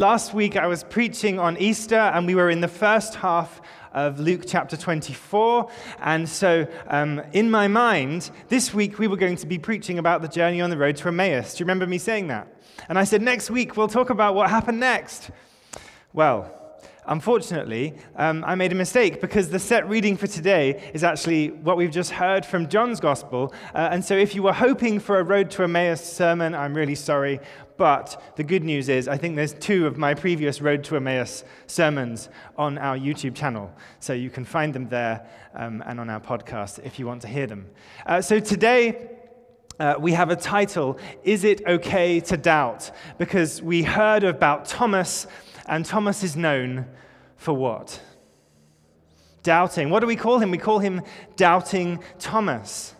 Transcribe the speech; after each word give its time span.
Last 0.00 0.32
week 0.32 0.56
I 0.56 0.66
was 0.66 0.82
preaching 0.82 1.38
on 1.38 1.58
Easter, 1.58 1.98
and 1.98 2.26
we 2.26 2.34
were 2.34 2.48
in 2.48 2.62
the 2.62 2.68
first 2.68 3.16
half 3.16 3.60
of 3.92 4.18
Luke 4.18 4.44
chapter 4.46 4.74
24. 4.74 5.70
And 6.00 6.26
so, 6.26 6.66
um, 6.86 7.20
in 7.34 7.50
my 7.50 7.68
mind, 7.68 8.30
this 8.48 8.72
week 8.72 8.98
we 8.98 9.08
were 9.08 9.18
going 9.18 9.36
to 9.36 9.46
be 9.46 9.58
preaching 9.58 9.98
about 9.98 10.22
the 10.22 10.28
journey 10.28 10.62
on 10.62 10.70
the 10.70 10.78
road 10.78 10.96
to 10.96 11.08
Emmaus. 11.08 11.52
Do 11.52 11.60
you 11.60 11.66
remember 11.66 11.86
me 11.86 11.98
saying 11.98 12.28
that? 12.28 12.48
And 12.88 12.98
I 12.98 13.04
said, 13.04 13.20
next 13.20 13.50
week 13.50 13.76
we'll 13.76 13.88
talk 13.88 14.08
about 14.08 14.34
what 14.34 14.48
happened 14.48 14.80
next. 14.80 15.32
Well, 16.14 16.50
Unfortunately, 17.06 17.94
um, 18.14 18.44
I 18.46 18.54
made 18.54 18.72
a 18.72 18.76
mistake 18.76 19.20
because 19.20 19.48
the 19.48 19.58
set 19.58 19.88
reading 19.88 20.16
for 20.16 20.26
today 20.26 20.90
is 20.94 21.02
actually 21.02 21.48
what 21.48 21.76
we've 21.76 21.90
just 21.90 22.10
heard 22.12 22.44
from 22.44 22.68
John's 22.68 23.00
Gospel. 23.00 23.54
Uh, 23.74 23.88
and 23.90 24.04
so, 24.04 24.16
if 24.16 24.34
you 24.34 24.42
were 24.42 24.52
hoping 24.52 25.00
for 25.00 25.18
a 25.18 25.24
Road 25.24 25.50
to 25.52 25.64
Emmaus 25.64 26.04
sermon, 26.04 26.54
I'm 26.54 26.72
really 26.72 26.94
sorry. 26.94 27.40
But 27.80 28.36
the 28.36 28.44
good 28.44 28.62
news 28.62 28.90
is, 28.90 29.08
I 29.08 29.16
think 29.16 29.36
there's 29.36 29.54
two 29.54 29.86
of 29.86 29.96
my 29.96 30.12
previous 30.12 30.60
Road 30.60 30.84
to 30.84 30.96
Emmaus 30.96 31.44
sermons 31.66 32.28
on 32.58 32.76
our 32.76 32.94
YouTube 32.94 33.34
channel. 33.34 33.72
So 34.00 34.12
you 34.12 34.28
can 34.28 34.44
find 34.44 34.74
them 34.74 34.90
there 34.90 35.26
um, 35.54 35.82
and 35.86 35.98
on 35.98 36.10
our 36.10 36.20
podcast 36.20 36.84
if 36.84 36.98
you 36.98 37.06
want 37.06 37.22
to 37.22 37.28
hear 37.28 37.46
them. 37.46 37.70
Uh, 38.04 38.20
so 38.20 38.38
today, 38.38 39.08
uh, 39.78 39.94
we 39.98 40.12
have 40.12 40.28
a 40.28 40.36
title 40.36 40.98
Is 41.24 41.42
It 41.42 41.62
Okay 41.66 42.20
to 42.20 42.36
Doubt? 42.36 42.90
Because 43.16 43.62
we 43.62 43.82
heard 43.82 44.24
about 44.24 44.66
Thomas, 44.66 45.26
and 45.64 45.82
Thomas 45.86 46.22
is 46.22 46.36
known 46.36 46.84
for 47.38 47.54
what? 47.54 47.98
Doubting. 49.42 49.88
What 49.88 50.00
do 50.00 50.06
we 50.06 50.16
call 50.16 50.38
him? 50.38 50.50
We 50.50 50.58
call 50.58 50.80
him 50.80 51.00
Doubting 51.36 52.04
Thomas. 52.18 52.94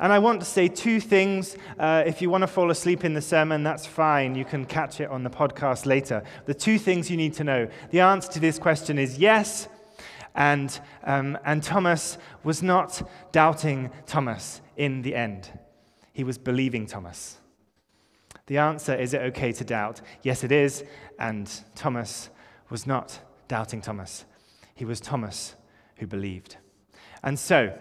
And 0.00 0.14
I 0.14 0.18
want 0.18 0.40
to 0.40 0.46
say 0.46 0.66
two 0.66 0.98
things. 0.98 1.56
Uh, 1.78 2.02
if 2.06 2.22
you 2.22 2.30
want 2.30 2.42
to 2.42 2.46
fall 2.46 2.70
asleep 2.70 3.04
in 3.04 3.12
the 3.12 3.20
sermon, 3.20 3.62
that's 3.62 3.86
fine. 3.86 4.34
You 4.34 4.46
can 4.46 4.64
catch 4.64 4.98
it 4.98 5.10
on 5.10 5.22
the 5.22 5.30
podcast 5.30 5.84
later. 5.84 6.24
The 6.46 6.54
two 6.54 6.78
things 6.78 7.10
you 7.10 7.18
need 7.18 7.34
to 7.34 7.44
know 7.44 7.68
the 7.90 8.00
answer 8.00 8.32
to 8.32 8.40
this 8.40 8.58
question 8.58 8.98
is 8.98 9.18
yes. 9.18 9.68
And, 10.34 10.80
um, 11.04 11.38
and 11.44 11.62
Thomas 11.62 12.16
was 12.44 12.62
not 12.62 13.06
doubting 13.30 13.90
Thomas 14.06 14.62
in 14.76 15.02
the 15.02 15.14
end, 15.14 15.50
he 16.14 16.24
was 16.24 16.38
believing 16.38 16.86
Thomas. 16.86 17.36
The 18.46 18.56
answer 18.56 18.94
is 18.94 19.12
it 19.12 19.20
okay 19.22 19.52
to 19.52 19.64
doubt? 19.64 20.00
Yes, 20.22 20.42
it 20.42 20.50
is. 20.50 20.82
And 21.18 21.50
Thomas 21.74 22.30
was 22.70 22.86
not 22.86 23.20
doubting 23.48 23.82
Thomas, 23.82 24.24
he 24.74 24.86
was 24.86 25.00
Thomas 25.00 25.56
who 25.96 26.06
believed. 26.06 26.56
And 27.22 27.38
so, 27.38 27.76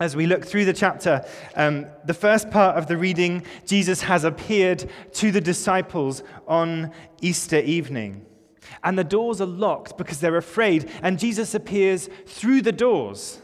as 0.00 0.14
we 0.14 0.26
look 0.26 0.44
through 0.44 0.64
the 0.64 0.72
chapter, 0.72 1.24
um, 1.56 1.86
the 2.04 2.14
first 2.14 2.50
part 2.50 2.76
of 2.76 2.86
the 2.86 2.96
reading, 2.96 3.42
Jesus 3.66 4.02
has 4.02 4.24
appeared 4.24 4.88
to 5.14 5.32
the 5.32 5.40
disciples 5.40 6.22
on 6.46 6.92
Easter 7.20 7.58
evening. 7.58 8.24
And 8.84 8.98
the 8.98 9.04
doors 9.04 9.40
are 9.40 9.46
locked 9.46 9.98
because 9.98 10.20
they're 10.20 10.36
afraid, 10.36 10.90
and 11.02 11.18
Jesus 11.18 11.54
appears 11.54 12.08
through 12.26 12.62
the 12.62 12.72
doors. 12.72 13.40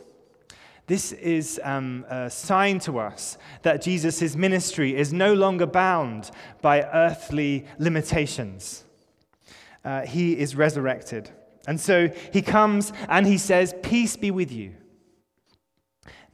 This 0.87 1.13
is 1.13 1.59
um, 1.65 2.05
a 2.09 2.29
sign 2.29 2.79
to 2.81 2.99
us 2.99 3.39
that 3.63 3.81
Jesus' 3.81 4.37
ministry 4.37 4.95
is 4.95 5.13
no 5.13 5.33
longer 5.33 5.67
bound 5.67 6.31
by 6.61 6.83
earthly 6.83 7.65
limitations. 7.79 8.85
Uh, 9.83 10.03
he 10.03 10.39
is 10.39 10.55
resurrected. 10.55 11.31
And 11.67 11.81
so 11.81 12.11
he 12.33 12.43
comes 12.43 12.93
and 13.09 13.27
he 13.27 13.39
says, 13.39 13.75
Peace 13.83 14.17
be 14.17 14.31
with 14.31 14.53
you. 14.53 14.75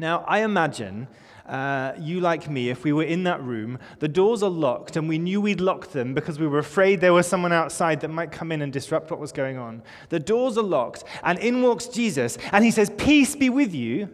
Now, 0.01 0.25
I 0.27 0.45
imagine 0.45 1.09
uh, 1.45 1.93
you, 1.99 2.21
like 2.21 2.49
me, 2.49 2.71
if 2.71 2.85
we 2.85 2.93
were 2.95 3.03
in 3.03 3.25
that 3.25 3.43
room, 3.43 3.79
the 3.99 4.09
doors 4.09 4.43
are 4.43 4.49
locked, 4.49 4.97
and 4.97 5.07
we 5.07 5.19
knew 5.19 5.43
we'd 5.43 5.61
locked 5.61 5.93
them 5.93 6.15
because 6.15 6.39
we 6.39 6.47
were 6.47 6.59
afraid 6.59 7.03
there 7.03 7.13
was 7.13 7.27
someone 7.27 7.53
outside 7.53 8.01
that 8.01 8.09
might 8.09 8.33
come 8.33 8.51
in 8.51 8.63
and 8.63 8.73
disrupt 8.73 9.11
what 9.11 9.21
was 9.21 9.31
going 9.31 9.59
on. 9.59 9.83
The 10.09 10.19
doors 10.19 10.57
are 10.57 10.65
locked, 10.65 11.05
and 11.23 11.39
in 11.39 11.61
walks 11.61 11.87
Jesus, 11.87 12.39
and 12.51 12.65
he 12.65 12.71
says, 12.71 12.91
Peace 12.97 13.37
be 13.37 13.51
with 13.51 13.75
you. 13.75 14.09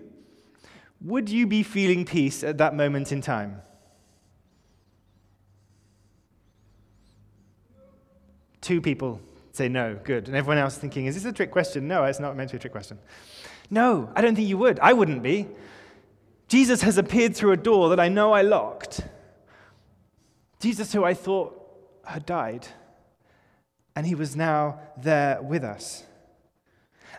Would 1.03 1.29
you 1.29 1.47
be 1.47 1.63
feeling 1.63 2.05
peace 2.05 2.43
at 2.43 2.59
that 2.59 2.75
moment 2.75 3.13
in 3.13 3.21
time? 3.21 3.63
Two 8.61 8.81
people 8.81 9.21
say 9.53 9.69
no, 9.69 9.97
good. 10.03 10.27
And 10.27 10.37
everyone 10.37 10.59
else 10.59 10.77
thinking, 10.77 11.07
is 11.07 11.15
this 11.15 11.25
a 11.25 11.33
trick 11.33 11.53
question? 11.53 11.87
No, 11.87 12.03
it's 12.03 12.19
not 12.19 12.37
meant 12.37 12.51
to 12.51 12.55
be 12.55 12.59
a 12.59 12.61
trick 12.61 12.73
question. 12.73 12.99
No, 13.71 14.11
I 14.17 14.21
don't 14.21 14.35
think 14.35 14.49
you 14.49 14.59
would. 14.59 14.81
I 14.81 14.93
wouldn't 14.93 15.23
be. 15.23 15.47
Jesus 16.49 16.83
has 16.83 16.97
appeared 16.99 17.35
through 17.35 17.53
a 17.53 17.57
door 17.57 17.89
that 17.89 18.01
I 18.01 18.09
know 18.09 18.33
I 18.33 18.43
locked. 18.43 19.01
Jesus, 20.61 20.93
who 20.93 21.05
I 21.05 21.15
thought 21.15 21.61
had 22.05 22.25
died, 22.25 22.67
and 23.95 24.07
he 24.07 24.15
was 24.15 24.37
now 24.37 24.81
there 24.97 25.43
with 25.43 25.65
us. 25.65 26.05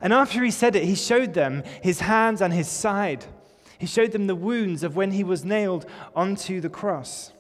And 0.02 0.14
after 0.14 0.44
he 0.44 0.52
said 0.52 0.76
it, 0.76 0.84
he 0.84 0.96
showed 0.96 1.34
them 1.34 1.64
his 1.82 2.02
hands 2.02 2.42
and 2.42 2.54
his 2.54 2.68
side. 2.68 3.26
He 3.80 3.88
showed 3.88 4.12
them 4.12 4.28
the 4.28 4.36
wounds 4.36 4.84
of 4.84 4.96
when 4.96 5.12
he 5.12 5.24
was 5.24 5.44
nailed 5.44 5.86
onto 6.16 6.62
the 6.62 6.70
cross 6.70 7.32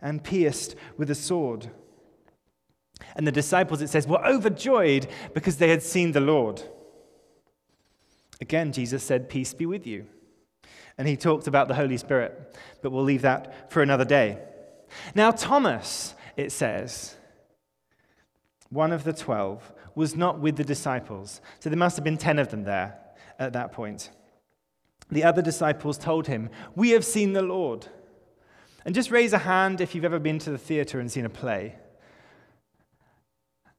and 0.00 0.22
pierced 0.22 0.74
with 0.96 1.10
a 1.10 1.14
sword. 1.14 1.70
And 3.14 3.26
the 3.26 3.32
disciples, 3.32 3.82
it 3.82 3.88
says, 3.88 4.06
were 4.06 4.24
overjoyed 4.24 5.06
because 5.34 5.56
they 5.56 5.68
had 5.68 5.82
seen 5.82 6.12
the 6.12 6.20
Lord. 6.20 6.62
Again, 8.40 8.72
Jesus 8.72 9.02
said, 9.02 9.28
Peace 9.28 9.54
be 9.54 9.66
with 9.66 9.86
you. 9.86 10.06
And 10.98 11.06
he 11.06 11.16
talked 11.16 11.46
about 11.46 11.68
the 11.68 11.74
Holy 11.74 11.96
Spirit, 11.96 12.56
but 12.82 12.90
we'll 12.90 13.04
leave 13.04 13.22
that 13.22 13.70
for 13.70 13.82
another 13.82 14.04
day. 14.04 14.38
Now, 15.14 15.30
Thomas, 15.30 16.14
it 16.36 16.52
says, 16.52 17.16
one 18.70 18.92
of 18.92 19.04
the 19.04 19.12
twelve, 19.12 19.72
was 19.94 20.16
not 20.16 20.40
with 20.40 20.56
the 20.56 20.64
disciples. 20.64 21.40
So 21.60 21.70
there 21.70 21.78
must 21.78 21.96
have 21.96 22.04
been 22.04 22.18
ten 22.18 22.38
of 22.38 22.50
them 22.50 22.64
there 22.64 22.98
at 23.38 23.52
that 23.52 23.72
point. 23.72 24.10
The 25.10 25.24
other 25.24 25.42
disciples 25.42 25.98
told 25.98 26.26
him, 26.26 26.50
We 26.74 26.90
have 26.90 27.04
seen 27.04 27.32
the 27.32 27.42
Lord. 27.42 27.86
And 28.84 28.94
just 28.94 29.10
raise 29.10 29.32
a 29.32 29.38
hand 29.38 29.80
if 29.80 29.94
you've 29.94 30.04
ever 30.04 30.18
been 30.18 30.38
to 30.40 30.50
the 30.50 30.58
theater 30.58 31.00
and 31.00 31.10
seen 31.10 31.24
a 31.24 31.30
play. 31.30 31.76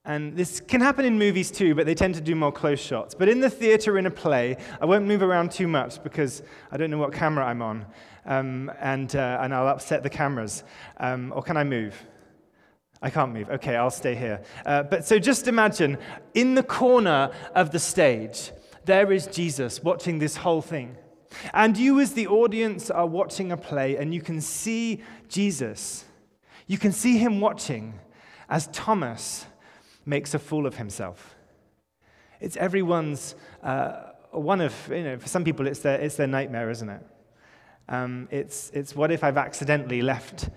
And 0.08 0.38
this 0.38 0.62
can 0.62 0.80
happen 0.80 1.04
in 1.04 1.20
movies 1.20 1.52
too, 1.52 1.76
but 1.76 1.86
they 1.86 1.94
tend 1.94 2.16
to 2.16 2.22
do 2.22 2.34
more 2.34 2.52
close 2.52 2.80
shots. 2.80 3.14
But 3.14 3.28
in 3.28 3.42
the 3.42 3.50
theater, 3.50 3.98
in 3.98 4.06
a 4.06 4.12
play, 4.12 4.56
I 4.80 4.86
won't 4.86 5.06
move 5.06 5.22
around 5.22 5.52
too 5.52 5.68
much 5.68 6.02
because 6.02 6.44
I 6.72 6.78
don't 6.78 6.90
know 6.90 6.98
what 6.98 7.12
camera 7.12 7.46
I'm 7.46 7.62
on, 7.62 7.86
um, 8.26 8.72
and, 8.80 9.14
uh, 9.14 9.40
and 9.42 9.54
I'll 9.54 9.68
upset 9.68 10.04
the 10.04 10.10
cameras. 10.10 10.64
Um, 10.96 11.34
or 11.36 11.44
can 11.44 11.58
I 11.58 11.66
move? 11.66 11.94
I 13.02 13.10
can't 13.10 13.34
move. 13.34 13.50
Okay, 13.50 13.76
I'll 13.76 13.92
stay 13.92 14.16
here. 14.16 14.42
Uh, 14.66 14.84
but 14.84 15.06
so 15.06 15.20
just 15.20 15.50
imagine 15.50 15.98
in 16.34 16.56
the 16.56 16.64
corner 16.64 17.30
of 17.54 17.72
the 17.72 17.80
stage, 17.80 18.52
there 18.86 19.12
is 19.12 19.28
Jesus 19.28 19.84
watching 19.84 20.20
this 20.20 20.38
whole 20.38 20.62
thing. 20.62 20.96
And 21.54 21.78
you, 21.78 22.00
as 22.00 22.14
the 22.14 22.28
audience, 22.28 22.90
are 22.90 23.06
watching 23.06 23.52
a 23.52 23.58
play, 23.58 23.98
and 23.98 24.14
you 24.14 24.22
can 24.22 24.40
see 24.40 25.04
Jesus. 25.28 26.06
You 26.66 26.78
can 26.78 26.94
see 26.94 27.18
him 27.18 27.42
watching 27.42 28.00
as 28.50 28.68
Thomas 28.68 29.46
makes 30.08 30.34
a 30.34 30.40
fool 30.40 30.66
of 30.66 30.78
himself. 30.78 31.36
It's 32.40 32.56
everyone's, 32.58 33.36
uh, 33.62 34.12
one 34.32 34.62
of, 34.62 34.74
you 34.90 35.04
know, 35.04 35.18
for 35.18 35.28
some 35.28 35.44
people, 35.44 35.68
it's 35.68 35.80
their, 35.80 36.00
it's 36.00 36.16
their 36.16 36.28
nightmare, 36.28 36.70
isn't 36.70 36.90
it? 36.90 37.06
Um, 37.90 38.28
it's, 38.32 38.70
it's 38.74 38.96
what 38.96 39.12
if 39.12 39.24
I've 39.24 39.38
accidentally 39.38 40.02
left 40.02 40.50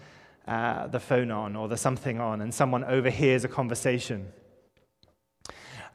uh, 0.47 0.87
the 0.87 1.01
phone 1.01 1.31
on 1.31 1.57
or 1.57 1.69
the 1.69 1.77
something 1.77 2.21
on 2.21 2.41
and 2.41 2.53
someone 2.53 2.85
overhears 2.85 3.45
a 3.45 3.49
conversation? 3.49 4.33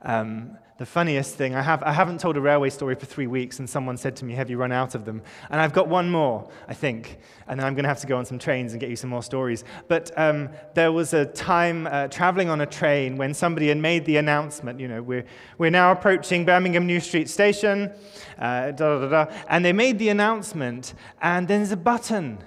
Um, 0.05 0.57
the 0.77 0.85
funniest 0.85 1.35
thing, 1.35 1.55
I, 1.55 1.61
have, 1.61 1.81
I 1.83 1.93
haven't 1.93 2.19
told 2.19 2.35
a 2.35 2.41
railway 2.41 2.69
story 2.69 2.95
for 2.95 3.05
three 3.05 3.27
weeks, 3.27 3.59
and 3.59 3.69
someone 3.69 3.95
said 3.95 4.17
to 4.17 4.25
me, 4.25 4.33
Have 4.33 4.49
you 4.49 4.57
run 4.57 4.73
out 4.73 4.93
of 4.93 5.05
them? 5.05 5.21
And 5.49 5.61
I've 5.61 5.71
got 5.71 5.88
one 5.88 6.11
more, 6.11 6.49
I 6.67 6.73
think, 6.73 7.17
and 7.47 7.57
then 7.57 7.66
I'm 7.66 7.75
going 7.75 7.83
to 7.83 7.89
have 7.89 8.01
to 8.01 8.07
go 8.07 8.17
on 8.17 8.25
some 8.25 8.38
trains 8.38 8.73
and 8.73 8.81
get 8.81 8.89
you 8.89 8.97
some 8.97 9.09
more 9.09 9.23
stories. 9.23 9.63
But 9.88 10.11
um, 10.17 10.49
there 10.73 10.91
was 10.91 11.13
a 11.13 11.25
time 11.25 11.88
uh, 11.88 12.09
traveling 12.09 12.49
on 12.49 12.59
a 12.59 12.65
train 12.65 13.15
when 13.15 13.33
somebody 13.33 13.69
had 13.69 13.77
made 13.77 14.03
the 14.03 14.17
announcement, 14.17 14.81
you 14.81 14.89
know, 14.89 15.01
we're, 15.01 15.25
we're 15.57 15.71
now 15.71 15.94
approaching 15.94 16.44
Birmingham 16.44 16.85
New 16.85 17.00
Street 17.00 17.30
Station, 17.30 17.89
uh, 18.38 18.71
da, 18.71 19.00
da, 19.00 19.07
da, 19.07 19.33
and 19.47 19.63
they 19.63 19.74
made 19.74 19.97
the 19.97 20.09
announcement, 20.09 20.94
and 21.21 21.47
then 21.47 21.62
there's 21.62 21.71
a 21.71 21.77
button, 21.77 22.38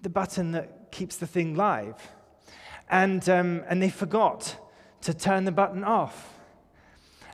the 0.00 0.08
button 0.08 0.52
that 0.52 0.92
keeps 0.92 1.16
the 1.16 1.26
thing 1.26 1.56
live. 1.56 2.10
And, 2.88 3.28
um, 3.28 3.64
and 3.68 3.82
they 3.82 3.90
forgot 3.90 4.56
to 5.00 5.12
turn 5.12 5.46
the 5.46 5.52
button 5.52 5.82
off. 5.82 6.33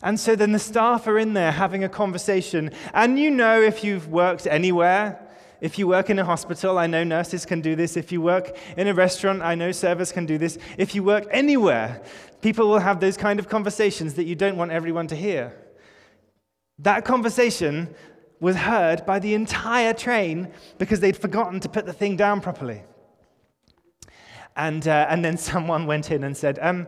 And 0.02 0.18
so 0.18 0.34
then 0.34 0.52
the 0.52 0.58
staff 0.58 1.06
are 1.06 1.18
in 1.18 1.34
there 1.34 1.52
having 1.52 1.84
a 1.84 1.88
conversation. 1.88 2.70
And 2.94 3.18
you 3.18 3.30
know, 3.30 3.60
if 3.60 3.84
you've 3.84 4.08
worked 4.08 4.46
anywhere, 4.46 5.20
if 5.60 5.78
you 5.78 5.86
work 5.86 6.08
in 6.08 6.18
a 6.18 6.24
hospital, 6.24 6.78
I 6.78 6.86
know 6.86 7.04
nurses 7.04 7.44
can 7.44 7.60
do 7.60 7.76
this. 7.76 7.96
If 7.96 8.10
you 8.10 8.22
work 8.22 8.56
in 8.78 8.88
a 8.88 8.94
restaurant, 8.94 9.42
I 9.42 9.54
know 9.54 9.72
servers 9.72 10.10
can 10.10 10.24
do 10.24 10.38
this. 10.38 10.56
If 10.78 10.94
you 10.94 11.02
work 11.02 11.26
anywhere, 11.30 12.00
people 12.40 12.68
will 12.68 12.78
have 12.78 13.00
those 13.00 13.18
kind 13.18 13.38
of 13.38 13.48
conversations 13.48 14.14
that 14.14 14.24
you 14.24 14.34
don't 14.34 14.56
want 14.56 14.72
everyone 14.72 15.06
to 15.08 15.16
hear. 15.16 15.54
That 16.78 17.04
conversation 17.04 17.94
was 18.40 18.56
heard 18.56 19.04
by 19.04 19.18
the 19.18 19.34
entire 19.34 19.92
train 19.92 20.50
because 20.78 21.00
they'd 21.00 21.16
forgotten 21.16 21.60
to 21.60 21.68
put 21.68 21.84
the 21.84 21.92
thing 21.92 22.16
down 22.16 22.40
properly. 22.40 22.82
And, 24.56 24.88
uh, 24.88 25.06
and 25.10 25.22
then 25.22 25.36
someone 25.50 25.86
went 25.86 26.10
in 26.10 26.24
and 26.24 26.34
said, 26.34 26.58
um, 26.62 26.86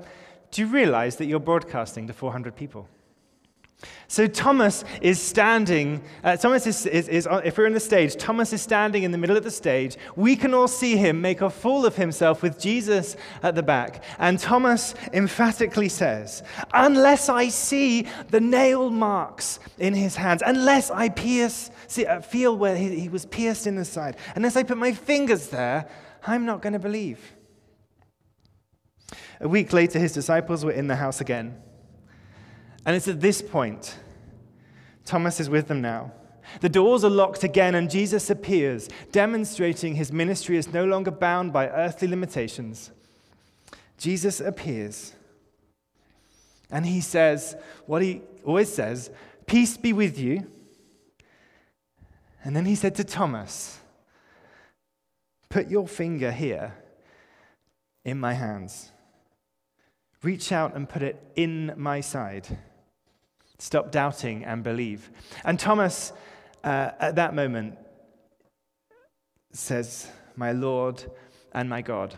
do 0.50 0.62
you 0.62 0.68
realize 0.68 1.16
that 1.16 1.26
you're 1.26 1.40
broadcasting 1.40 2.06
to 2.06 2.14
400 2.14 2.56
people? 2.56 2.88
So 4.12 4.26
Thomas 4.26 4.84
is 5.00 5.18
standing, 5.18 6.02
uh, 6.22 6.36
Thomas 6.36 6.66
is, 6.66 6.84
is, 6.84 7.08
is, 7.08 7.26
if 7.44 7.56
we're 7.56 7.64
in 7.64 7.72
the 7.72 7.80
stage, 7.80 8.14
Thomas 8.16 8.52
is 8.52 8.60
standing 8.60 9.04
in 9.04 9.10
the 9.10 9.16
middle 9.16 9.38
of 9.38 9.42
the 9.42 9.50
stage. 9.50 9.96
We 10.16 10.36
can 10.36 10.52
all 10.52 10.68
see 10.68 10.98
him 10.98 11.22
make 11.22 11.40
a 11.40 11.48
fool 11.48 11.86
of 11.86 11.96
himself 11.96 12.42
with 12.42 12.60
Jesus 12.60 13.16
at 13.42 13.54
the 13.54 13.62
back. 13.62 14.04
And 14.18 14.38
Thomas 14.38 14.94
emphatically 15.14 15.88
says, 15.88 16.42
Unless 16.74 17.30
I 17.30 17.48
see 17.48 18.06
the 18.28 18.38
nail 18.38 18.90
marks 18.90 19.60
in 19.78 19.94
his 19.94 20.14
hands, 20.14 20.42
unless 20.44 20.90
I 20.90 21.08
pierce, 21.08 21.70
see, 21.86 22.04
uh, 22.04 22.20
feel 22.20 22.54
where 22.54 22.76
he, 22.76 23.00
he 23.00 23.08
was 23.08 23.24
pierced 23.24 23.66
in 23.66 23.76
the 23.76 23.84
side, 23.86 24.18
unless 24.34 24.56
I 24.56 24.62
put 24.62 24.76
my 24.76 24.92
fingers 24.92 25.48
there, 25.48 25.88
I'm 26.26 26.44
not 26.44 26.60
going 26.60 26.74
to 26.74 26.78
believe. 26.78 27.32
A 29.40 29.48
week 29.48 29.72
later, 29.72 29.98
his 29.98 30.12
disciples 30.12 30.66
were 30.66 30.72
in 30.72 30.86
the 30.86 30.96
house 30.96 31.22
again. 31.22 31.56
And 32.84 32.96
it's 32.96 33.08
at 33.08 33.20
this 33.20 33.40
point, 33.40 33.96
Thomas 35.04 35.40
is 35.40 35.50
with 35.50 35.68
them 35.68 35.80
now. 35.80 36.12
The 36.60 36.68
doors 36.68 37.04
are 37.04 37.10
locked 37.10 37.44
again, 37.44 37.74
and 37.74 37.90
Jesus 37.90 38.30
appears, 38.30 38.88
demonstrating 39.10 39.94
his 39.94 40.12
ministry 40.12 40.56
is 40.56 40.72
no 40.72 40.84
longer 40.84 41.10
bound 41.10 41.52
by 41.52 41.68
earthly 41.68 42.08
limitations. 42.08 42.90
Jesus 43.98 44.40
appears, 44.40 45.14
and 46.70 46.84
he 46.84 47.00
says 47.00 47.56
what 47.86 48.02
he 48.02 48.22
always 48.44 48.72
says 48.72 49.10
Peace 49.46 49.76
be 49.76 49.92
with 49.92 50.18
you. 50.18 50.46
And 52.44 52.56
then 52.56 52.64
he 52.64 52.74
said 52.74 52.94
to 52.96 53.04
Thomas, 53.04 53.78
Put 55.48 55.68
your 55.68 55.86
finger 55.86 56.32
here 56.32 56.74
in 58.04 58.18
my 58.18 58.32
hands. 58.32 58.90
Reach 60.22 60.50
out 60.52 60.74
and 60.74 60.88
put 60.88 61.02
it 61.02 61.22
in 61.36 61.72
my 61.76 62.00
side. 62.00 62.58
Stop 63.62 63.92
doubting 63.92 64.44
and 64.44 64.64
believe. 64.64 65.08
And 65.44 65.56
Thomas, 65.56 66.12
uh, 66.64 66.90
at 66.98 67.14
that 67.14 67.32
moment, 67.32 67.78
says, 69.52 70.10
My 70.34 70.50
Lord 70.50 71.04
and 71.52 71.70
my 71.70 71.80
God. 71.80 72.16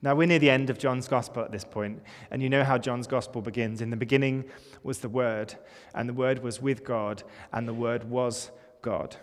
Now, 0.00 0.14
we're 0.14 0.28
near 0.28 0.38
the 0.38 0.48
end 0.48 0.70
of 0.70 0.78
John's 0.78 1.08
gospel 1.08 1.42
at 1.42 1.50
this 1.50 1.64
point, 1.64 2.04
and 2.30 2.40
you 2.40 2.48
know 2.48 2.62
how 2.62 2.78
John's 2.78 3.08
gospel 3.08 3.42
begins. 3.42 3.80
In 3.80 3.90
the 3.90 3.96
beginning 3.96 4.44
was 4.84 5.00
the 5.00 5.08
Word, 5.08 5.56
and 5.92 6.08
the 6.08 6.14
Word 6.14 6.40
was 6.40 6.62
with 6.62 6.84
God, 6.84 7.24
and 7.52 7.66
the 7.66 7.74
Word 7.74 8.04
was 8.04 8.52
God. 8.80 9.16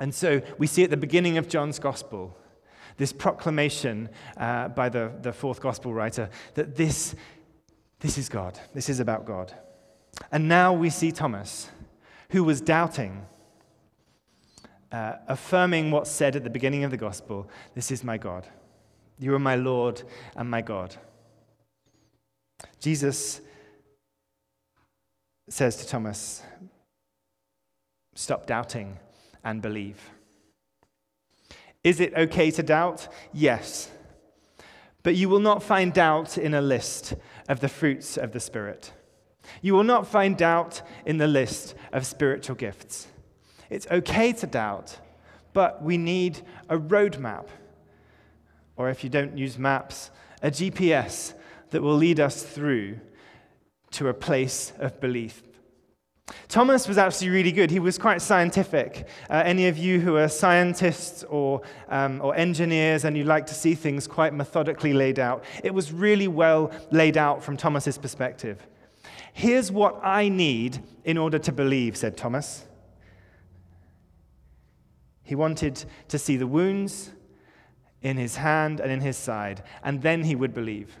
And 0.00 0.14
so 0.14 0.42
we 0.58 0.66
see 0.66 0.84
at 0.84 0.90
the 0.90 0.98
beginning 0.98 1.38
of 1.38 1.48
John's 1.48 1.78
gospel 1.78 2.36
this 2.98 3.14
proclamation 3.14 4.10
uh, 4.36 4.68
by 4.68 4.90
the, 4.90 5.12
the 5.22 5.32
fourth 5.32 5.62
gospel 5.62 5.94
writer 5.94 6.28
that 6.56 6.76
this, 6.76 7.14
this 8.00 8.18
is 8.18 8.28
God, 8.28 8.60
this 8.74 8.90
is 8.90 9.00
about 9.00 9.24
God. 9.24 9.54
And 10.30 10.48
now 10.48 10.72
we 10.72 10.90
see 10.90 11.12
Thomas, 11.12 11.70
who 12.30 12.44
was 12.44 12.60
doubting, 12.60 13.26
uh, 14.92 15.14
affirming 15.26 15.90
what's 15.90 16.10
said 16.10 16.36
at 16.36 16.44
the 16.44 16.50
beginning 16.50 16.84
of 16.84 16.90
the 16.90 16.96
gospel 16.96 17.48
This 17.74 17.90
is 17.90 18.04
my 18.04 18.18
God. 18.18 18.46
You 19.18 19.34
are 19.34 19.40
my 19.40 19.56
Lord 19.56 20.02
and 20.36 20.50
my 20.50 20.62
God. 20.62 20.96
Jesus 22.80 23.40
says 25.48 25.76
to 25.76 25.86
Thomas, 25.86 26.42
Stop 28.14 28.46
doubting 28.46 28.98
and 29.44 29.62
believe. 29.62 30.10
Is 31.84 32.00
it 32.00 32.12
okay 32.14 32.50
to 32.50 32.62
doubt? 32.62 33.08
Yes. 33.32 33.90
But 35.02 35.14
you 35.14 35.28
will 35.28 35.40
not 35.40 35.62
find 35.62 35.92
doubt 35.92 36.36
in 36.36 36.54
a 36.54 36.60
list 36.60 37.14
of 37.48 37.60
the 37.60 37.68
fruits 37.68 38.16
of 38.16 38.32
the 38.32 38.40
Spirit. 38.40 38.92
You 39.62 39.74
will 39.74 39.84
not 39.84 40.06
find 40.06 40.36
doubt 40.36 40.82
in 41.04 41.18
the 41.18 41.26
list 41.26 41.74
of 41.92 42.06
spiritual 42.06 42.56
gifts. 42.56 43.08
It's 43.70 43.86
okay 43.90 44.32
to 44.32 44.46
doubt, 44.46 44.98
but 45.52 45.82
we 45.82 45.98
need 45.98 46.40
a 46.68 46.78
roadmap, 46.78 47.46
or 48.76 48.90
if 48.90 49.04
you 49.04 49.10
don't 49.10 49.36
use 49.36 49.58
maps, 49.58 50.10
a 50.42 50.50
GPS 50.50 51.34
that 51.70 51.82
will 51.82 51.96
lead 51.96 52.20
us 52.20 52.42
through 52.42 52.98
to 53.90 54.08
a 54.08 54.14
place 54.14 54.72
of 54.78 55.00
belief. 55.00 55.42
Thomas 56.48 56.86
was 56.86 56.98
actually 56.98 57.30
really 57.30 57.52
good. 57.52 57.70
He 57.70 57.78
was 57.78 57.98
quite 57.98 58.20
scientific. 58.20 59.06
Uh, 59.30 59.42
any 59.44 59.68
of 59.68 59.78
you 59.78 60.00
who 60.00 60.16
are 60.16 60.28
scientists 60.28 61.24
or, 61.24 61.62
um, 61.88 62.20
or 62.22 62.34
engineers 62.34 63.04
and 63.04 63.16
you 63.16 63.24
like 63.24 63.46
to 63.46 63.54
see 63.54 63.74
things 63.74 64.06
quite 64.06 64.34
methodically 64.34 64.92
laid 64.92 65.18
out, 65.18 65.44
it 65.62 65.72
was 65.72 65.92
really 65.92 66.28
well 66.28 66.70
laid 66.90 67.16
out 67.16 67.42
from 67.42 67.56
Thomas's 67.56 67.98
perspective. 67.98 68.66
Here's 69.38 69.70
what 69.70 70.00
I 70.02 70.28
need 70.28 70.82
in 71.04 71.16
order 71.16 71.38
to 71.38 71.52
believe, 71.52 71.96
said 71.96 72.16
Thomas. 72.16 72.66
He 75.22 75.36
wanted 75.36 75.84
to 76.08 76.18
see 76.18 76.36
the 76.36 76.48
wounds 76.48 77.12
in 78.02 78.16
his 78.16 78.34
hand 78.34 78.80
and 78.80 78.90
in 78.90 79.00
his 79.00 79.16
side, 79.16 79.62
and 79.84 80.02
then 80.02 80.24
he 80.24 80.34
would 80.34 80.52
believe. 80.52 80.98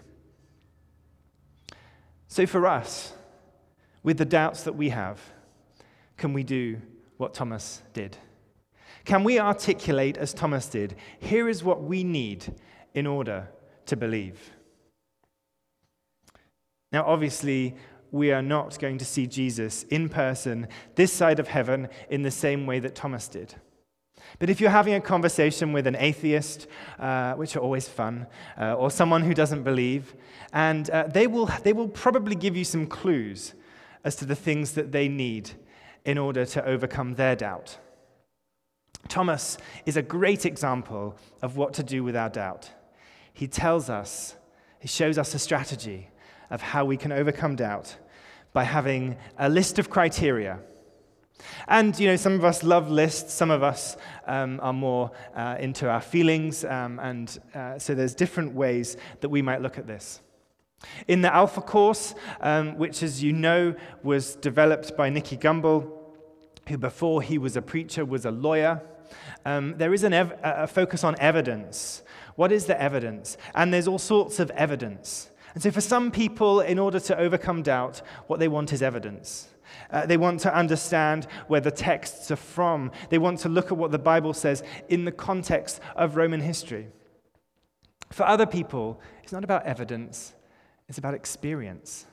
So, 2.28 2.46
for 2.46 2.64
us, 2.68 3.12
with 4.04 4.18
the 4.18 4.24
doubts 4.24 4.62
that 4.62 4.76
we 4.76 4.90
have, 4.90 5.18
can 6.16 6.32
we 6.32 6.44
do 6.44 6.80
what 7.16 7.34
Thomas 7.34 7.82
did? 7.92 8.18
Can 9.04 9.24
we 9.24 9.40
articulate, 9.40 10.16
as 10.16 10.32
Thomas 10.32 10.68
did, 10.68 10.94
here 11.18 11.48
is 11.48 11.64
what 11.64 11.82
we 11.82 12.04
need 12.04 12.54
in 12.94 13.04
order 13.04 13.48
to 13.86 13.96
believe? 13.96 14.52
Now, 16.92 17.04
obviously, 17.04 17.74
we 18.10 18.32
are 18.32 18.42
not 18.42 18.78
going 18.78 18.98
to 18.98 19.04
see 19.04 19.26
Jesus 19.26 19.84
in 19.84 20.08
person 20.08 20.68
this 20.94 21.12
side 21.12 21.40
of 21.40 21.48
heaven 21.48 21.88
in 22.10 22.22
the 22.22 22.30
same 22.30 22.66
way 22.66 22.78
that 22.80 22.94
Thomas 22.94 23.28
did. 23.28 23.54
But 24.38 24.50
if 24.50 24.60
you're 24.60 24.70
having 24.70 24.94
a 24.94 25.00
conversation 25.00 25.72
with 25.72 25.86
an 25.86 25.96
atheist, 25.96 26.66
uh, 26.98 27.34
which 27.34 27.56
are 27.56 27.60
always 27.60 27.88
fun, 27.88 28.26
uh, 28.60 28.74
or 28.74 28.90
someone 28.90 29.22
who 29.22 29.34
doesn't 29.34 29.62
believe, 29.62 30.14
and 30.52 30.88
uh, 30.90 31.04
they, 31.06 31.26
will, 31.26 31.50
they 31.62 31.72
will 31.72 31.88
probably 31.88 32.34
give 32.34 32.56
you 32.56 32.64
some 32.64 32.86
clues 32.86 33.54
as 34.04 34.16
to 34.16 34.24
the 34.24 34.34
things 34.34 34.72
that 34.72 34.92
they 34.92 35.08
need 35.08 35.50
in 36.04 36.18
order 36.18 36.44
to 36.46 36.64
overcome 36.64 37.14
their 37.14 37.36
doubt. 37.36 37.78
Thomas 39.08 39.58
is 39.86 39.96
a 39.96 40.02
great 40.02 40.44
example 40.44 41.16
of 41.42 41.56
what 41.56 41.72
to 41.74 41.82
do 41.82 42.04
with 42.04 42.16
our 42.16 42.28
doubt. 42.28 42.70
He 43.32 43.46
tells 43.46 43.88
us, 43.88 44.36
he 44.78 44.88
shows 44.88 45.18
us 45.18 45.34
a 45.34 45.38
strategy 45.38 46.08
of 46.50 46.62
how 46.62 46.84
we 46.84 46.96
can 46.96 47.12
overcome 47.12 47.56
doubt 47.56 47.96
by 48.52 48.64
having 48.64 49.16
a 49.38 49.48
list 49.48 49.78
of 49.78 49.90
criteria. 49.90 50.58
And, 51.68 51.98
you 51.98 52.08
know, 52.08 52.16
some 52.16 52.32
of 52.32 52.44
us 52.44 52.62
love 52.62 52.90
lists, 52.90 53.32
some 53.32 53.50
of 53.50 53.62
us 53.62 53.96
um, 54.26 54.58
are 54.62 54.72
more 54.72 55.12
uh, 55.36 55.56
into 55.60 55.88
our 55.88 56.00
feelings, 56.00 56.64
um, 56.64 56.98
and 56.98 57.38
uh, 57.54 57.78
so 57.78 57.94
there's 57.94 58.14
different 58.14 58.54
ways 58.54 58.96
that 59.20 59.28
we 59.28 59.42
might 59.42 59.62
look 59.62 59.78
at 59.78 59.86
this. 59.86 60.20
In 61.06 61.22
the 61.22 61.32
Alpha 61.32 61.60
course, 61.60 62.14
um, 62.40 62.76
which, 62.78 63.02
as 63.02 63.22
you 63.22 63.32
know, 63.32 63.74
was 64.02 64.36
developed 64.36 64.96
by 64.96 65.10
Nicky 65.10 65.36
Gumbel, 65.36 65.90
who 66.68 66.78
before 66.78 67.22
he 67.22 67.38
was 67.38 67.56
a 67.56 67.62
preacher 67.62 68.04
was 68.04 68.24
a 68.24 68.30
lawyer, 68.30 68.82
um, 69.44 69.74
there 69.78 69.94
is 69.94 70.04
ev- 70.04 70.38
a 70.42 70.66
focus 70.66 71.02
on 71.02 71.16
evidence. 71.18 72.02
What 72.36 72.52
is 72.52 72.66
the 72.66 72.80
evidence? 72.80 73.36
And 73.54 73.72
there's 73.72 73.88
all 73.88 73.98
sorts 73.98 74.38
of 74.38 74.50
evidence. 74.50 75.30
And 75.58 75.62
so, 75.64 75.72
for 75.72 75.80
some 75.80 76.12
people, 76.12 76.60
in 76.60 76.78
order 76.78 77.00
to 77.00 77.18
overcome 77.18 77.62
doubt, 77.62 78.00
what 78.28 78.38
they 78.38 78.46
want 78.46 78.72
is 78.72 78.80
evidence. 78.80 79.48
Uh, 79.90 80.06
they 80.06 80.16
want 80.16 80.38
to 80.42 80.54
understand 80.54 81.26
where 81.48 81.60
the 81.60 81.72
texts 81.72 82.30
are 82.30 82.36
from. 82.36 82.92
They 83.10 83.18
want 83.18 83.40
to 83.40 83.48
look 83.48 83.72
at 83.72 83.76
what 83.76 83.90
the 83.90 83.98
Bible 83.98 84.32
says 84.34 84.62
in 84.88 85.04
the 85.04 85.10
context 85.10 85.80
of 85.96 86.14
Roman 86.14 86.40
history. 86.40 86.86
For 88.12 88.24
other 88.24 88.46
people, 88.46 89.00
it's 89.24 89.32
not 89.32 89.42
about 89.42 89.66
evidence, 89.66 90.32
it's 90.88 90.98
about 90.98 91.14
experience. 91.14 92.06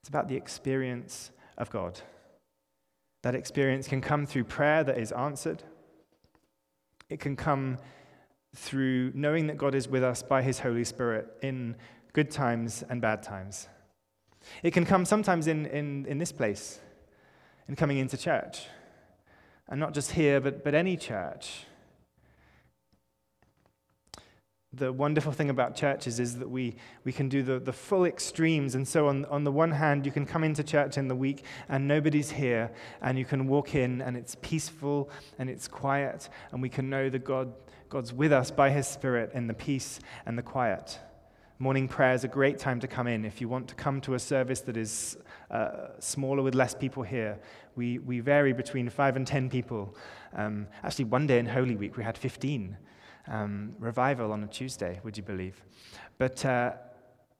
It's 0.00 0.08
about 0.08 0.28
the 0.28 0.36
experience 0.36 1.30
of 1.58 1.68
God. 1.68 2.00
That 3.22 3.34
experience 3.34 3.86
can 3.86 4.00
come 4.00 4.24
through 4.24 4.44
prayer 4.44 4.82
that 4.82 4.96
is 4.96 5.12
answered, 5.12 5.62
it 7.10 7.20
can 7.20 7.36
come 7.36 7.76
through 8.56 9.12
knowing 9.14 9.46
that 9.46 9.58
God 9.58 9.74
is 9.74 9.86
with 9.86 10.02
us 10.02 10.22
by 10.22 10.42
his 10.42 10.58
Holy 10.58 10.84
Spirit 10.84 11.28
in 11.42 11.76
good 12.12 12.30
times 12.30 12.82
and 12.88 13.00
bad 13.00 13.22
times. 13.22 13.68
It 14.62 14.72
can 14.72 14.86
come 14.86 15.04
sometimes 15.04 15.46
in, 15.46 15.66
in, 15.66 16.06
in 16.06 16.18
this 16.18 16.32
place, 16.32 16.80
in 17.68 17.76
coming 17.76 17.98
into 17.98 18.16
church. 18.16 18.66
And 19.68 19.78
not 19.78 19.92
just 19.92 20.12
here, 20.12 20.40
but, 20.40 20.64
but 20.64 20.74
any 20.74 20.96
church. 20.96 21.66
The 24.76 24.92
wonderful 24.92 25.32
thing 25.32 25.48
about 25.48 25.74
churches 25.74 26.20
is 26.20 26.38
that 26.38 26.50
we, 26.50 26.76
we 27.04 27.12
can 27.12 27.28
do 27.28 27.42
the, 27.42 27.58
the 27.58 27.72
full 27.72 28.04
extremes. 28.04 28.74
And 28.74 28.86
so, 28.86 29.08
on, 29.08 29.24
on 29.26 29.44
the 29.44 29.52
one 29.52 29.70
hand, 29.70 30.04
you 30.04 30.12
can 30.12 30.26
come 30.26 30.44
into 30.44 30.62
church 30.62 30.98
in 30.98 31.08
the 31.08 31.16
week 31.16 31.44
and 31.68 31.88
nobody's 31.88 32.30
here, 32.30 32.70
and 33.00 33.18
you 33.18 33.24
can 33.24 33.46
walk 33.46 33.74
in 33.74 34.02
and 34.02 34.16
it's 34.16 34.36
peaceful 34.42 35.10
and 35.38 35.48
it's 35.48 35.66
quiet, 35.66 36.28
and 36.52 36.60
we 36.60 36.68
can 36.68 36.90
know 36.90 37.08
that 37.08 37.24
God 37.24 37.52
God's 37.88 38.12
with 38.12 38.32
us 38.32 38.50
by 38.50 38.70
his 38.70 38.86
Spirit 38.86 39.30
in 39.32 39.46
the 39.46 39.54
peace 39.54 40.00
and 40.26 40.36
the 40.36 40.42
quiet. 40.42 40.98
Morning 41.58 41.88
prayer 41.88 42.12
is 42.12 42.24
a 42.24 42.28
great 42.28 42.58
time 42.58 42.80
to 42.80 42.88
come 42.88 43.06
in. 43.06 43.24
If 43.24 43.40
you 43.40 43.48
want 43.48 43.68
to 43.68 43.74
come 43.74 44.00
to 44.02 44.14
a 44.14 44.18
service 44.18 44.60
that 44.62 44.76
is 44.76 45.16
uh, 45.50 45.88
smaller 46.00 46.42
with 46.42 46.54
less 46.54 46.74
people 46.74 47.02
here, 47.02 47.38
we, 47.76 47.98
we 47.98 48.20
vary 48.20 48.52
between 48.52 48.90
five 48.90 49.16
and 49.16 49.26
ten 49.26 49.48
people. 49.48 49.96
Um, 50.34 50.66
actually, 50.82 51.06
one 51.06 51.26
day 51.26 51.38
in 51.38 51.46
Holy 51.46 51.76
Week, 51.76 51.96
we 51.96 52.02
had 52.02 52.18
15. 52.18 52.76
Um, 53.28 53.74
revival 53.78 54.32
on 54.32 54.44
a 54.44 54.46
Tuesday, 54.46 55.00
would 55.02 55.16
you 55.16 55.22
believe? 55.22 55.62
But 56.18 56.44
uh, 56.44 56.72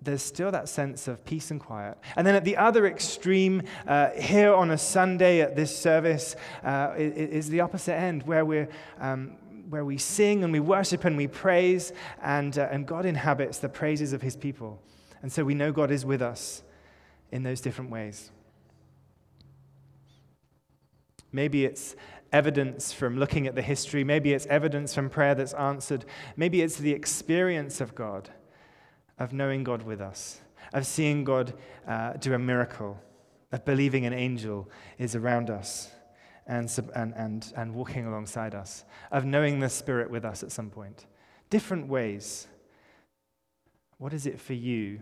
there's 0.02 0.22
still 0.22 0.50
that 0.50 0.68
sense 0.68 1.08
of 1.08 1.24
peace 1.24 1.50
and 1.50 1.60
quiet. 1.60 1.96
And 2.16 2.26
then 2.26 2.34
at 2.34 2.44
the 2.44 2.56
other 2.56 2.86
extreme, 2.86 3.62
uh, 3.86 4.10
here 4.10 4.52
on 4.52 4.70
a 4.70 4.78
Sunday 4.78 5.40
at 5.40 5.56
this 5.56 5.76
service, 5.76 6.36
uh, 6.64 6.94
is 6.96 7.48
the 7.48 7.60
opposite 7.60 7.94
end, 7.94 8.22
where 8.24 8.44
we're. 8.44 8.68
Um, 9.00 9.36
where 9.68 9.84
we 9.84 9.98
sing 9.98 10.44
and 10.44 10.52
we 10.52 10.60
worship 10.60 11.04
and 11.04 11.16
we 11.16 11.26
praise, 11.26 11.92
and, 12.22 12.56
uh, 12.56 12.68
and 12.70 12.86
God 12.86 13.04
inhabits 13.04 13.58
the 13.58 13.68
praises 13.68 14.12
of 14.12 14.22
his 14.22 14.36
people. 14.36 14.80
And 15.22 15.32
so 15.32 15.42
we 15.42 15.54
know 15.54 15.72
God 15.72 15.90
is 15.90 16.04
with 16.04 16.22
us 16.22 16.62
in 17.32 17.42
those 17.42 17.60
different 17.60 17.90
ways. 17.90 18.30
Maybe 21.32 21.64
it's 21.64 21.96
evidence 22.32 22.92
from 22.92 23.18
looking 23.18 23.46
at 23.46 23.54
the 23.54 23.62
history, 23.62 24.04
maybe 24.04 24.32
it's 24.32 24.46
evidence 24.46 24.94
from 24.94 25.08
prayer 25.08 25.34
that's 25.34 25.54
answered, 25.54 26.04
maybe 26.36 26.62
it's 26.62 26.76
the 26.76 26.92
experience 26.92 27.80
of 27.80 27.94
God, 27.94 28.30
of 29.18 29.32
knowing 29.32 29.64
God 29.64 29.82
with 29.82 30.00
us, 30.00 30.40
of 30.72 30.86
seeing 30.86 31.24
God 31.24 31.54
uh, 31.86 32.14
do 32.14 32.34
a 32.34 32.38
miracle, 32.38 33.00
of 33.52 33.64
believing 33.64 34.06
an 34.06 34.12
angel 34.12 34.68
is 34.98 35.14
around 35.14 35.50
us 35.50 35.90
and, 36.46 36.70
and, 36.94 37.14
and, 37.16 37.52
and 37.56 37.74
walking 37.74 38.06
alongside 38.06 38.54
us, 38.54 38.84
of 39.10 39.24
knowing 39.24 39.60
the 39.60 39.68
Spirit 39.68 40.10
with 40.10 40.24
us 40.24 40.42
at 40.42 40.52
some 40.52 40.70
point. 40.70 41.06
Different 41.50 41.88
ways. 41.88 42.46
What 43.98 44.12
is 44.12 44.26
it 44.26 44.40
for 44.40 44.52
you 44.52 45.00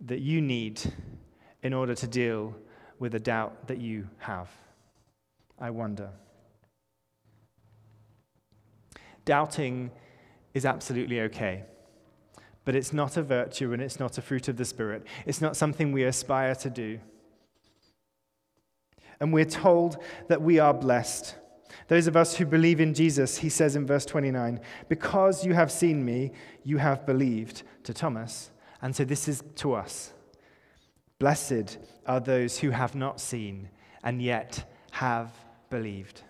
that 0.00 0.20
you 0.20 0.40
need 0.40 0.80
in 1.62 1.72
order 1.74 1.94
to 1.94 2.06
deal 2.06 2.54
with 2.98 3.12
the 3.12 3.20
doubt 3.20 3.66
that 3.66 3.78
you 3.78 4.08
have? 4.18 4.48
I 5.60 5.70
wonder. 5.70 6.10
Doubting 9.24 9.90
is 10.54 10.64
absolutely 10.64 11.20
okay, 11.22 11.64
but 12.64 12.74
it's 12.74 12.92
not 12.92 13.16
a 13.16 13.22
virtue 13.22 13.72
and 13.72 13.82
it's 13.82 14.00
not 14.00 14.18
a 14.18 14.22
fruit 14.22 14.48
of 14.48 14.56
the 14.56 14.64
Spirit. 14.64 15.04
It's 15.26 15.40
not 15.40 15.56
something 15.56 15.92
we 15.92 16.04
aspire 16.04 16.54
to 16.56 16.70
do. 16.70 16.98
And 19.20 19.32
we're 19.32 19.44
told 19.44 19.98
that 20.28 20.40
we 20.40 20.58
are 20.58 20.72
blessed. 20.72 21.34
Those 21.88 22.06
of 22.06 22.16
us 22.16 22.36
who 22.36 22.46
believe 22.46 22.80
in 22.80 22.94
Jesus, 22.94 23.38
he 23.38 23.48
says 23.48 23.76
in 23.76 23.86
verse 23.86 24.04
29, 24.06 24.60
because 24.88 25.44
you 25.44 25.54
have 25.54 25.72
seen 25.72 26.04
me, 26.04 26.32
you 26.62 26.78
have 26.78 27.04
believed 27.04 27.62
to 27.84 27.92
Thomas. 27.92 28.50
And 28.80 28.94
so 28.94 29.04
this 29.04 29.26
is 29.28 29.42
to 29.56 29.74
us. 29.74 30.12
Blessed 31.18 31.78
are 32.06 32.20
those 32.20 32.58
who 32.58 32.70
have 32.70 32.94
not 32.94 33.20
seen 33.20 33.70
and 34.04 34.22
yet 34.22 34.64
have 34.92 35.32
believed. 35.70 36.22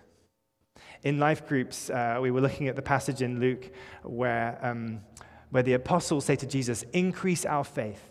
In 1.03 1.19
life 1.19 1.47
groups, 1.47 1.89
uh, 1.89 2.19
we 2.21 2.31
were 2.31 2.41
looking 2.41 2.67
at 2.67 2.75
the 2.75 2.81
passage 2.81 3.21
in 3.21 3.39
Luke 3.39 3.71
where, 4.03 4.59
um, 4.61 5.01
where 5.49 5.63
the 5.63 5.73
apostles 5.73 6.25
say 6.25 6.35
to 6.35 6.45
Jesus, 6.45 6.83
Increase 6.93 7.45
our 7.45 7.63
faith. 7.63 8.03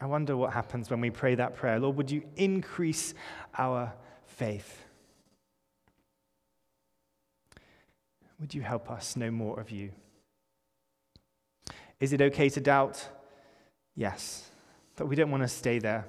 I 0.00 0.06
wonder 0.06 0.36
what 0.36 0.52
happens 0.52 0.90
when 0.90 1.00
we 1.00 1.10
pray 1.10 1.34
that 1.36 1.56
prayer. 1.56 1.78
Lord, 1.80 1.96
would 1.96 2.10
you 2.10 2.22
increase 2.36 3.14
our 3.56 3.92
faith? 4.26 4.84
Would 8.40 8.52
you 8.52 8.62
help 8.62 8.90
us 8.90 9.16
know 9.16 9.30
more 9.30 9.58
of 9.58 9.70
you? 9.70 9.90
Is 12.00 12.12
it 12.12 12.20
okay 12.20 12.48
to 12.50 12.60
doubt? 12.60 13.08
Yes, 13.96 14.50
but 14.96 15.06
we 15.06 15.16
don't 15.16 15.30
want 15.30 15.42
to 15.42 15.48
stay 15.48 15.78
there. 15.78 16.04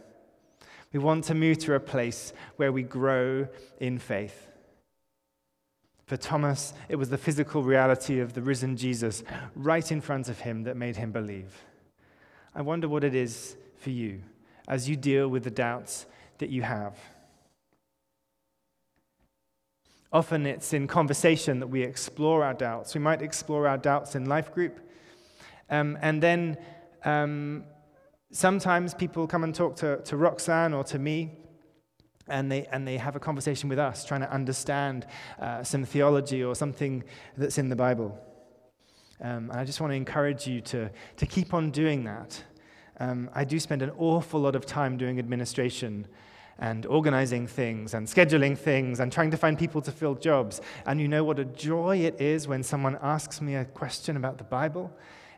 We 0.94 1.00
want 1.00 1.26
to 1.26 1.36
move 1.36 1.58
to 1.60 1.74
a 1.74 1.80
place 1.80 2.34
where 2.56 2.72
we 2.72 2.84
grow 2.84 3.48
in 3.80 4.00
faith. 4.00 4.48
For 6.06 6.18
Thomas, 6.18 6.74
it 6.88 6.98
was 6.98 7.10
the 7.10 7.18
physical 7.18 7.64
reality 7.64 8.20
of 8.20 8.34
the 8.34 8.42
risen 8.42 8.78
Jesus 8.78 9.24
right 9.56 9.92
in 9.92 10.02
front 10.02 10.30
of 10.30 10.40
him 10.40 10.64
that 10.64 10.78
made 10.78 10.98
him 10.98 11.12
believe. 11.12 11.64
I 12.54 12.62
wonder 12.62 12.88
what 12.88 13.04
it 13.04 13.16
is 13.16 13.58
for 13.78 13.90
you 13.90 14.22
as 14.68 14.88
you 14.88 14.96
deal 14.96 15.28
with 15.28 15.44
the 15.44 15.52
doubts 15.52 16.06
that 16.38 16.50
you 16.50 16.62
have. 16.62 16.98
Often 20.14 20.46
it's 20.46 20.74
in 20.74 20.88
conversation 20.88 21.60
that 21.60 21.68
we 21.68 21.82
explore 21.82 22.44
our 22.44 22.54
doubts. 22.54 22.94
We 22.94 23.02
might 23.02 23.22
explore 23.22 23.68
our 23.68 23.78
doubts 23.78 24.16
in 24.16 24.26
life 24.26 24.54
group. 24.54 24.80
Um, 25.70 25.98
and 26.02 26.22
then 26.22 26.58
um, 27.04 27.66
sometimes 28.32 28.94
people 28.94 29.28
come 29.28 29.44
and 29.44 29.54
talk 29.54 29.76
to, 29.78 29.98
to 30.04 30.18
Roxanne 30.18 30.74
or 30.74 30.84
to 30.86 31.00
me, 31.00 31.40
and 32.28 32.52
they, 32.52 32.66
and 32.68 32.88
they 32.88 32.98
have 32.98 33.16
a 33.16 33.20
conversation 33.20 33.70
with 33.70 33.80
us, 33.80 34.04
trying 34.06 34.22
to 34.22 34.32
understand 34.32 35.06
uh, 35.40 35.64
some 35.64 35.86
theology 35.86 36.44
or 36.44 36.56
something 36.56 37.04
that's 37.38 37.58
in 37.58 37.70
the 37.70 37.76
Bible. 37.76 38.18
Um, 39.22 39.50
and 39.52 39.54
I 39.54 39.64
just 39.64 39.80
want 39.80 39.92
to 39.92 39.96
encourage 39.96 40.48
you 40.48 40.62
to, 40.62 40.90
to 41.18 41.26
keep 41.26 41.54
on 41.54 41.72
doing 41.72 42.04
that. 42.06 42.44
Um, 43.00 43.30
I 43.34 43.44
do 43.44 43.60
spend 43.60 43.82
an 43.82 43.92
awful 43.98 44.40
lot 44.40 44.56
of 44.56 44.66
time 44.66 44.98
doing 44.98 45.20
administration 45.20 46.08
and 46.58 46.86
organizing 46.86 47.48
things 47.48 47.94
and 47.94 48.08
scheduling 48.08 48.58
things 48.58 49.00
and 49.00 49.12
trying 49.12 49.32
to 49.32 49.38
find 49.38 49.60
people 49.60 49.82
to 49.82 49.92
fill 49.92 50.16
jobs. 50.16 50.62
And 50.86 51.02
you 51.02 51.08
know 51.08 51.24
what 51.24 51.38
a 51.40 51.46
joy 51.46 51.98
it 51.98 52.20
is 52.20 52.48
when 52.48 52.64
someone 52.64 52.98
asks 53.02 53.42
me 53.42 53.56
a 53.56 53.66
question 53.66 54.16
about 54.16 54.38
the 54.38 54.46
Bible? 54.46 54.92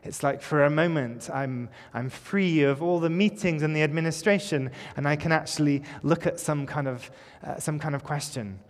It's 0.04 0.22
like 0.22 0.40
for 0.42 0.64
a 0.64 0.70
moment 0.70 1.28
I'm, 1.32 1.68
I'm 1.92 2.08
free 2.08 2.62
of 2.62 2.82
all 2.82 3.00
the 3.00 3.10
meetings 3.10 3.62
and 3.62 3.74
the 3.74 3.82
administration, 3.82 4.70
and 4.96 5.06
I 5.08 5.16
can 5.16 5.32
actually 5.32 5.82
look 6.02 6.26
at 6.26 6.38
some 6.38 6.66
kind 6.66 6.88
of, 6.88 7.10
uh, 7.42 7.58
some 7.58 7.78
kind 7.78 7.94
of 7.94 8.04
question 8.04 8.60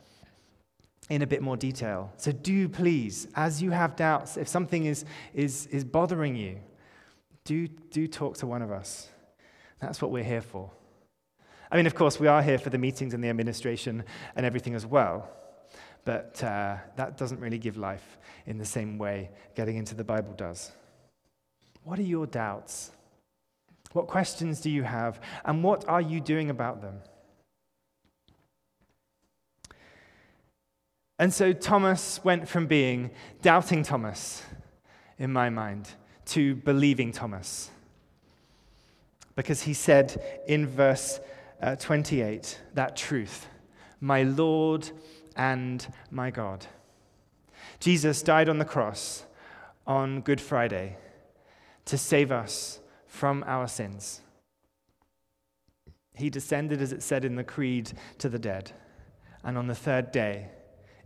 in 1.10 1.22
a 1.22 1.26
bit 1.26 1.42
more 1.42 1.56
detail. 1.56 2.12
So 2.16 2.32
do 2.32 2.68
please, 2.68 3.28
as 3.34 3.62
you 3.62 3.70
have 3.70 3.96
doubts, 3.96 4.36
if 4.36 4.48
something 4.48 4.84
is, 4.84 5.04
is, 5.34 5.66
is 5.66 5.84
bothering 5.84 6.36
you, 6.36 6.58
do, 7.44 7.66
do 7.66 8.06
talk 8.06 8.36
to 8.38 8.46
one 8.46 8.62
of 8.62 8.70
us. 8.70 9.08
That's 9.80 10.02
what 10.02 10.10
we're 10.10 10.24
here 10.24 10.42
for. 10.42 10.70
I 11.70 11.76
mean, 11.76 11.86
of 11.86 11.94
course, 11.94 12.18
we 12.18 12.26
are 12.26 12.42
here 12.42 12.58
for 12.58 12.70
the 12.70 12.78
meetings 12.78 13.14
and 13.14 13.22
the 13.22 13.28
administration 13.28 14.04
and 14.36 14.44
everything 14.44 14.74
as 14.74 14.86
well, 14.86 15.28
but 16.04 16.42
uh, 16.42 16.76
that 16.96 17.16
doesn't 17.16 17.40
really 17.40 17.58
give 17.58 17.76
life 17.76 18.18
in 18.46 18.58
the 18.58 18.64
same 18.64 18.98
way 18.98 19.30
getting 19.54 19.76
into 19.76 19.94
the 19.94 20.04
Bible 20.04 20.32
does. 20.32 20.72
What 21.88 21.98
are 21.98 22.02
your 22.02 22.26
doubts? 22.26 22.90
What 23.94 24.08
questions 24.08 24.60
do 24.60 24.68
you 24.68 24.82
have? 24.82 25.18
And 25.46 25.64
what 25.64 25.88
are 25.88 26.02
you 26.02 26.20
doing 26.20 26.50
about 26.50 26.82
them? 26.82 27.00
And 31.18 31.32
so 31.32 31.54
Thomas 31.54 32.22
went 32.22 32.46
from 32.46 32.66
being 32.66 33.10
doubting 33.40 33.84
Thomas, 33.84 34.42
in 35.18 35.32
my 35.32 35.48
mind, 35.48 35.88
to 36.26 36.56
believing 36.56 37.10
Thomas. 37.10 37.70
Because 39.34 39.62
he 39.62 39.72
said 39.72 40.42
in 40.46 40.66
verse 40.66 41.20
uh, 41.62 41.76
28 41.76 42.60
that 42.74 42.96
truth, 42.98 43.46
my 43.98 44.24
Lord 44.24 44.90
and 45.36 45.90
my 46.10 46.30
God. 46.30 46.66
Jesus 47.80 48.20
died 48.20 48.50
on 48.50 48.58
the 48.58 48.66
cross 48.66 49.24
on 49.86 50.20
Good 50.20 50.42
Friday 50.42 50.98
to 51.88 51.98
save 51.98 52.32
us 52.32 52.80
from 53.06 53.44
our 53.46 53.68
sins. 53.68 54.22
He 56.14 56.30
descended, 56.30 56.80
as 56.80 56.92
it 56.92 57.02
said 57.02 57.24
in 57.24 57.36
the 57.36 57.44
Creed, 57.44 57.92
to 58.18 58.28
the 58.28 58.38
dead. 58.38 58.72
And 59.44 59.58
on 59.58 59.66
the 59.66 59.74
third 59.74 60.10
day, 60.10 60.48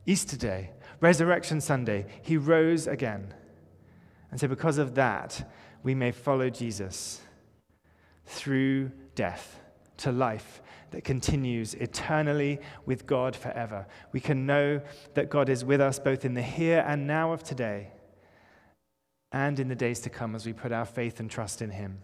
Easter 0.06 0.36
Day, 0.36 0.70
Resurrection 1.00 1.60
Sunday, 1.60 2.06
he 2.22 2.36
rose 2.36 2.86
again 2.86 3.34
and 4.32 4.40
so, 4.40 4.48
because 4.48 4.78
of 4.78 4.94
that, 4.94 5.52
we 5.82 5.94
may 5.94 6.10
follow 6.10 6.48
Jesus 6.48 7.20
through 8.24 8.90
death 9.14 9.60
to 9.98 10.10
life 10.10 10.62
that 10.90 11.04
continues 11.04 11.74
eternally 11.74 12.58
with 12.86 13.06
God 13.06 13.36
forever. 13.36 13.86
We 14.10 14.20
can 14.20 14.46
know 14.46 14.80
that 15.12 15.28
God 15.28 15.50
is 15.50 15.66
with 15.66 15.82
us 15.82 15.98
both 15.98 16.24
in 16.24 16.32
the 16.32 16.42
here 16.42 16.82
and 16.86 17.06
now 17.06 17.32
of 17.32 17.44
today 17.44 17.90
and 19.32 19.58
in 19.58 19.68
the 19.68 19.74
days 19.74 20.00
to 20.00 20.10
come 20.10 20.34
as 20.34 20.46
we 20.46 20.52
put 20.52 20.72
our 20.72 20.84
faith 20.84 21.20
and 21.20 21.30
trust 21.30 21.62
in 21.62 21.70
Him. 21.70 21.98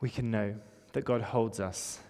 We 0.00 0.10
can 0.10 0.30
know 0.30 0.56
that 0.92 1.04
God 1.04 1.22
holds 1.22 1.60
us 1.60 2.00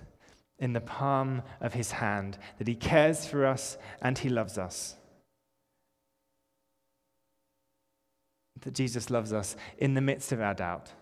in 0.58 0.72
the 0.72 0.80
palm 0.80 1.42
of 1.61 1.75
His 1.75 1.92
hand, 1.92 2.38
that 2.58 2.68
He 2.68 2.75
cares 2.75 3.26
for 3.26 3.46
us 3.46 3.76
and 4.00 4.18
He 4.18 4.28
loves 4.28 4.58
us. 4.58 4.96
that 8.62 8.75
Jesus 8.75 9.11
loves 9.11 9.32
us 9.32 9.56
in 9.78 9.94
the 9.94 10.00
midst 10.00 10.32
of 10.32 10.40
our 10.40 10.54
doubt. 10.54 10.92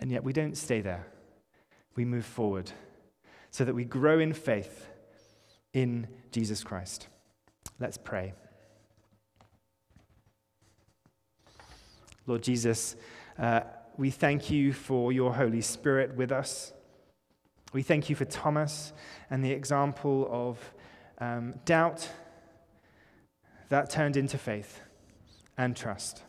And 0.00 0.10
yet 0.10 0.24
we 0.24 0.32
don't 0.32 0.56
stay 0.56 0.80
there. 0.80 1.06
We 1.94 2.04
move 2.04 2.24
forward 2.24 2.72
so 3.50 3.64
that 3.64 3.74
we 3.74 3.84
grow 3.84 4.18
in 4.18 4.32
faith 4.32 4.88
in 5.72 6.08
Jesus 6.32 6.64
Christ. 6.64 7.08
Let's 7.80 7.98
pray. 7.98 8.34
Lord 12.26 12.42
Jesus, 12.42 12.96
uh, 13.38 13.60
we 13.96 14.10
thank 14.10 14.50
you 14.50 14.72
for 14.72 15.12
your 15.12 15.34
Holy 15.34 15.60
Spirit 15.60 16.14
with 16.16 16.32
us. 16.32 16.72
We 17.72 17.82
thank 17.82 18.08
you 18.08 18.16
for 18.16 18.24
Thomas 18.24 18.92
and 19.30 19.44
the 19.44 19.50
example 19.50 20.28
of 20.30 20.58
um, 21.18 21.54
doubt 21.64 22.08
that 23.68 23.90
turned 23.90 24.16
into 24.16 24.38
faith 24.38 24.80
and 25.58 25.76
trust. 25.76 26.22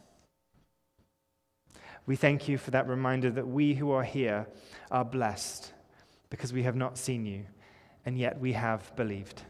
We 2.08 2.16
thank 2.16 2.48
you 2.48 2.58
for 2.58 2.72
that 2.72 2.88
reminder 2.88 3.30
that 3.32 3.48
we 3.48 3.76
who 3.76 3.92
are 3.92 4.04
here 4.04 4.48
are 4.92 5.06
blessed 5.06 5.72
because 6.30 6.54
we 6.54 6.64
have 6.64 6.76
not 6.76 6.98
seen 6.98 7.26
you, 7.26 7.46
and 8.06 8.18
yet 8.18 8.40
we 8.40 8.54
have 8.54 8.96
believed. 8.96 9.44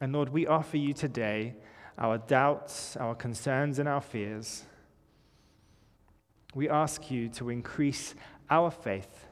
And 0.00 0.12
Lord, 0.12 0.28
we 0.28 0.46
offer 0.46 0.76
you 0.76 0.92
today 0.92 1.54
our 1.98 2.18
doubts, 2.18 2.96
our 2.96 3.14
concerns, 3.14 3.78
and 3.78 3.88
our 3.88 4.00
fears. 4.00 4.64
We 6.54 6.68
ask 6.68 7.10
you 7.10 7.28
to 7.30 7.50
increase 7.50 8.14
our 8.50 8.70
faith 8.70 9.26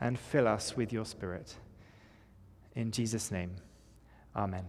and 0.00 0.18
fill 0.18 0.48
us 0.48 0.76
with 0.76 0.92
your 0.92 1.04
Spirit. 1.04 1.54
In 2.74 2.90
Jesus' 2.90 3.30
name, 3.30 3.52
amen. 4.34 4.64